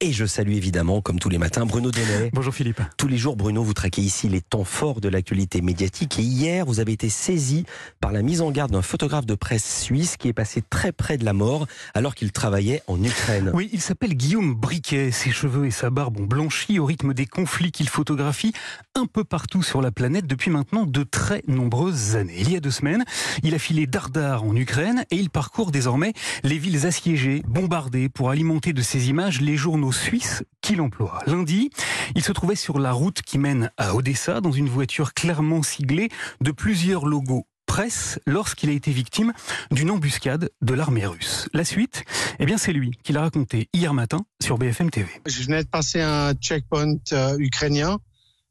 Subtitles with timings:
[0.00, 2.30] Et je salue évidemment, comme tous les matins, Bruno Donnet.
[2.34, 2.82] Bonjour Philippe.
[2.98, 6.18] Tous les jours, Bruno, vous traquez ici les temps forts de l'actualité médiatique.
[6.18, 7.64] Et hier, vous avez été saisi
[7.98, 11.16] par la mise en garde d'un photographe de presse suisse qui est passé très près
[11.16, 13.52] de la mort alors qu'il travaillait en Ukraine.
[13.54, 15.12] Oui, il s'appelle Guillaume Briquet.
[15.12, 18.52] Ses cheveux et sa barbe ont blanchi au rythme des conflits qu'il photographie
[18.94, 22.36] un peu partout sur la planète depuis maintenant de très nombreuses années.
[22.38, 23.04] Il y a deux semaines,
[23.42, 26.12] il a filé Dardar en Ukraine et il parcourt désormais
[26.42, 31.22] les villes assiégées, bombardées pour alimenter de ses images les jours journaux suisses qu'il emploie.
[31.28, 31.70] Lundi,
[32.16, 36.08] il se trouvait sur la route qui mène à Odessa dans une voiture clairement siglée
[36.40, 39.32] de plusieurs logos presse lorsqu'il a été victime
[39.70, 41.48] d'une embuscade de l'armée russe.
[41.54, 42.02] La suite,
[42.40, 45.08] eh bien c'est lui qui l'a raconté hier matin sur BFM TV.
[45.24, 47.98] Je venais de passer un checkpoint euh, ukrainien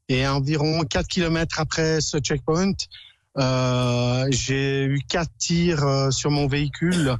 [0.08, 2.72] et environ 4 km après ce checkpoint,
[3.36, 7.14] euh, j'ai eu quatre tirs euh, sur mon véhicule,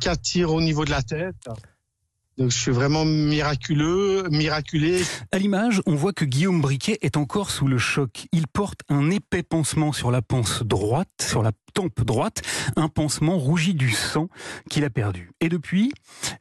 [0.00, 1.34] quatre tirs au niveau de la tête.
[2.38, 5.02] Donc je suis vraiment miraculeux, miraculé.
[5.32, 8.26] À l'image, on voit que Guillaume Briquet est encore sous le choc.
[8.30, 12.42] Il porte un épais pansement sur la panse droite, sur la tempe droite,
[12.76, 14.28] un pansement rougi du sang
[14.68, 15.30] qu'il a perdu.
[15.40, 15.92] Et depuis,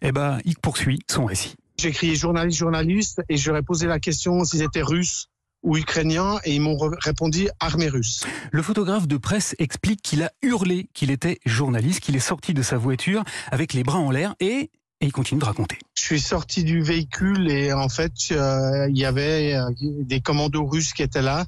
[0.02, 1.56] eh ben, il poursuit son récit.
[1.80, 5.28] J'ai crié journaliste, journaliste, et ai posé la question s'ils étaient russes
[5.64, 8.24] ou ukrainiens, et ils m'ont répondu armée russe.
[8.52, 12.62] Le photographe de presse explique qu'il a hurlé qu'il était journaliste, qu'il est sorti de
[12.62, 14.70] sa voiture avec les bras en l'air et
[15.02, 15.78] et il continue de raconter.
[15.96, 20.66] Je suis sorti du véhicule et en fait, euh, il y avait euh, des commandos
[20.66, 21.46] russes qui étaient là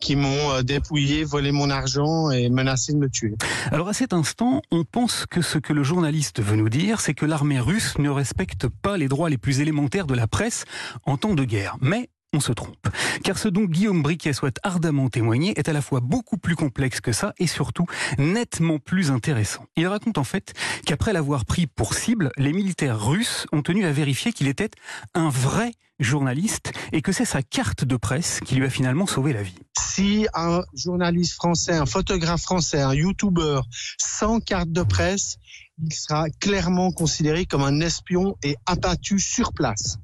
[0.00, 3.34] qui m'ont euh, dépouillé, volé mon argent et menacé de me tuer.
[3.70, 7.14] Alors à cet instant, on pense que ce que le journaliste veut nous dire, c'est
[7.14, 10.64] que l'armée russe ne respecte pas les droits les plus élémentaires de la presse
[11.04, 11.76] en temps de guerre.
[11.80, 12.88] Mais on se trompe.
[13.24, 17.00] Car ce dont Guillaume Briquet souhaite ardemment témoigner est à la fois beaucoup plus complexe
[17.00, 17.86] que ça et surtout
[18.18, 19.64] nettement plus intéressant.
[19.76, 20.54] Il raconte en fait
[20.86, 24.70] qu'après l'avoir pris pour cible, les militaires russes ont tenu à vérifier qu'il était
[25.14, 29.32] un vrai journaliste et que c'est sa carte de presse qui lui a finalement sauvé
[29.32, 29.58] la vie.
[29.78, 33.66] Si un journaliste français, un photographe français, un youtubeur
[33.98, 35.36] sans carte de presse,
[35.82, 39.98] il sera clairement considéré comme un espion et abattu sur place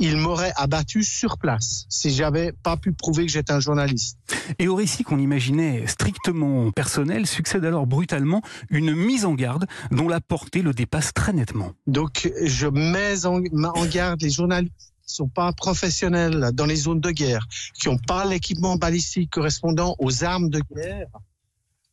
[0.00, 4.18] il m'aurait abattu sur place si j'avais pas pu prouver que j'étais un journaliste.
[4.58, 8.40] Et au récit qu'on imaginait strictement personnel, succède alors brutalement
[8.70, 11.72] une mise en garde dont la portée le dépasse très nettement.
[11.86, 13.40] Donc je mets en,
[13.84, 14.72] garde les journalistes
[15.06, 19.96] qui sont pas professionnels dans les zones de guerre, qui n'ont pas l'équipement balistique correspondant
[19.98, 21.08] aux armes de guerre.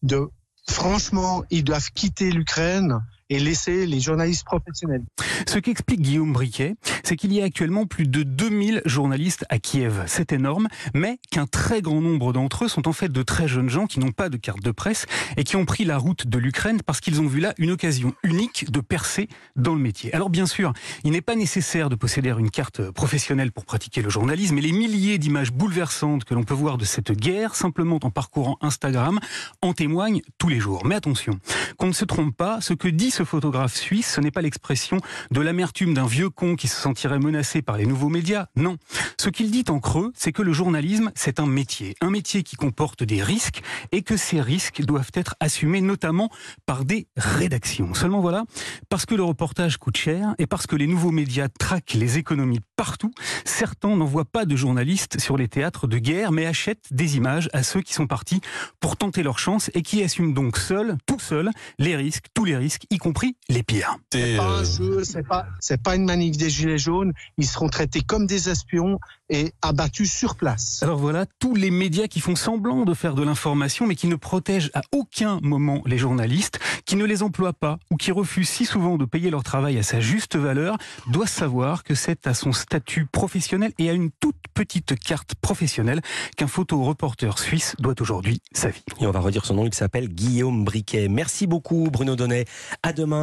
[0.01, 0.29] De
[0.69, 5.03] franchement, ils doivent quitter l'Ukraine et laisser les journalistes professionnels.
[5.47, 10.03] Ce qu'explique Guillaume Briquet, c'est qu'il y a actuellement plus de 2000 journalistes à Kiev.
[10.07, 13.69] C'est énorme, mais qu'un très grand nombre d'entre eux sont en fait de très jeunes
[13.69, 15.05] gens qui n'ont pas de carte de presse
[15.35, 18.13] et qui ont pris la route de l'Ukraine parce qu'ils ont vu là une occasion
[18.23, 20.13] unique de percer dans le métier.
[20.13, 20.73] Alors bien sûr,
[21.03, 24.71] il n'est pas nécessaire de posséder une carte professionnelle pour pratiquer le journalisme et les
[24.71, 29.19] milliers d'images bouleversantes que l'on peut voir de cette guerre simplement en parcourant Instagram
[29.61, 30.85] en témoignent tous les jours.
[30.85, 31.39] Mais attention,
[31.77, 34.99] qu'on ne se trompe pas, ce que dit ce photographe suisse, ce n'est pas l'expression
[35.31, 38.45] de l'amertume d'un vieux con qui se sentirait menacé par les nouveaux médias.
[38.55, 38.77] Non.
[39.19, 41.95] Ce qu'il dit en creux, c'est que le journalisme, c'est un métier.
[42.01, 46.29] Un métier qui comporte des risques et que ces risques doivent être assumés notamment
[46.67, 47.95] par des rédactions.
[47.95, 48.45] Seulement voilà,
[48.87, 52.59] parce que le reportage coûte cher et parce que les nouveaux médias traquent les économies
[52.75, 53.11] partout,
[53.45, 57.63] certains n'envoient pas de journalistes sur les théâtres de guerre, mais achètent des images à
[57.63, 58.41] ceux qui sont partis
[58.79, 62.55] pour tenter leur chance et qui assument donc seuls, tout seuls, les risques, tous les
[62.55, 63.06] risques, y compris
[63.49, 63.97] les pires.
[64.11, 67.13] C'est pas un jeu, c'est pas, c'est pas une manif des gilets jaunes.
[67.37, 70.81] Ils seront traités comme des espions et abattus sur place.
[70.83, 74.15] Alors voilà, tous les médias qui font semblant de faire de l'information, mais qui ne
[74.15, 78.65] protègent à aucun moment les journalistes, qui ne les emploient pas ou qui refusent si
[78.65, 82.51] souvent de payer leur travail à sa juste valeur, doivent savoir que c'est à son
[82.51, 86.01] statut professionnel et à une toute petite carte professionnelle
[86.35, 88.83] qu'un photo-reporter suisse doit aujourd'hui sa vie.
[88.99, 91.07] Et on va redire son nom, il s'appelle Guillaume Briquet.
[91.09, 92.45] Merci beaucoup Bruno Donnet.
[92.83, 93.17] À demain.